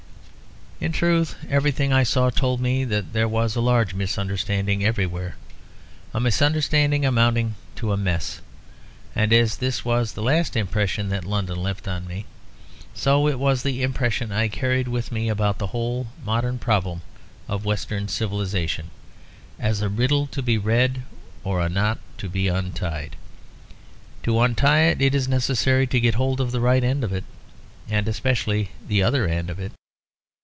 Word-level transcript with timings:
In 0.83 0.91
truth 0.91 1.35
everything 1.47 1.93
I 1.93 2.01
saw 2.01 2.31
told 2.31 2.59
me 2.59 2.83
that 2.85 3.13
there 3.13 3.27
was 3.27 3.55
a 3.55 3.61
large 3.61 3.93
misunderstanding 3.93 4.83
everywhere; 4.83 5.35
a 6.11 6.19
misunderstanding 6.19 7.05
amounting 7.05 7.53
to 7.75 7.91
a 7.91 7.97
mess. 7.97 8.41
And 9.15 9.31
as 9.31 9.57
this 9.57 9.85
was 9.85 10.13
the 10.13 10.23
last 10.23 10.55
impression 10.57 11.09
that 11.09 11.23
London 11.23 11.61
left 11.61 11.87
on 11.87 12.07
me, 12.07 12.25
so 12.95 13.27
it 13.27 13.37
was 13.37 13.61
the 13.61 13.83
impression 13.83 14.31
I 14.31 14.47
carried 14.47 14.87
with 14.87 15.11
me 15.11 15.29
about 15.29 15.59
the 15.59 15.67
whole 15.67 16.07
modern 16.25 16.57
problem 16.57 17.03
of 17.47 17.63
Western 17.63 18.07
civilisation, 18.07 18.89
as 19.59 19.83
a 19.83 19.87
riddle 19.87 20.25
to 20.31 20.41
be 20.41 20.57
read 20.57 21.03
or 21.43 21.61
a 21.61 21.69
knot 21.69 21.99
to 22.17 22.27
be 22.27 22.47
untied. 22.47 23.15
To 24.23 24.39
untie 24.41 24.85
it 24.85 24.99
it 24.99 25.13
is 25.13 25.27
necessary 25.27 25.85
to 25.85 25.99
get 25.99 26.15
hold 26.15 26.41
of 26.41 26.51
the 26.51 26.59
right 26.59 26.83
end 26.83 27.03
of 27.03 27.13
it, 27.13 27.25
and 27.87 28.07
especially 28.07 28.71
the 28.87 29.03
other 29.03 29.27
end 29.27 29.51
of 29.51 29.59
it. 29.59 29.73